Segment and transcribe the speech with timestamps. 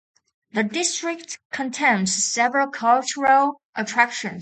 [0.53, 4.39] The district contains several cultural attractions.